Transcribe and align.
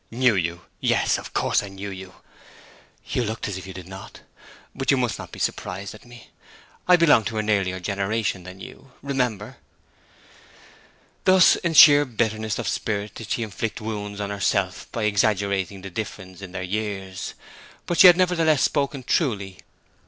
'Knew 0.09 0.33
you 0.33 0.61
yes, 0.79 1.19
of 1.19 1.31
course 1.31 1.61
I 1.61 1.67
knew 1.67 1.91
you!' 1.91 2.15
'You 3.05 3.23
looked 3.23 3.47
as 3.47 3.59
if 3.59 3.67
you 3.67 3.71
did 3.75 3.87
not. 3.87 4.21
But 4.73 4.89
you 4.89 4.97
must 4.97 5.19
not 5.19 5.31
be 5.31 5.37
surprised 5.37 5.93
at 5.93 6.05
me. 6.07 6.31
I 6.87 6.95
belong 6.95 7.23
to 7.25 7.37
an 7.37 7.51
earlier 7.51 7.79
generation 7.79 8.41
than 8.41 8.59
you, 8.59 8.93
remember.' 9.03 9.57
Thus, 11.25 11.55
in 11.57 11.75
sheer 11.75 12.03
bitterness 12.03 12.57
of 12.57 12.67
spirit 12.67 13.13
did 13.13 13.29
she 13.29 13.43
inflict 13.43 13.79
wounds 13.79 14.19
on 14.19 14.31
herself 14.31 14.91
by 14.91 15.03
exaggerating 15.03 15.83
the 15.83 15.91
difference 15.91 16.41
in 16.41 16.51
their 16.51 16.63
years. 16.63 17.35
But 17.85 17.99
she 17.99 18.07
had 18.07 18.17
nevertheless 18.17 18.63
spoken 18.63 19.03
truly. 19.03 19.59